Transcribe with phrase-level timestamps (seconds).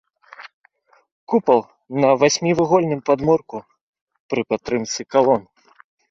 [1.33, 1.59] Купал
[2.03, 3.57] на васьмівугольным падмурку
[4.31, 5.41] пры падтрымцы калон.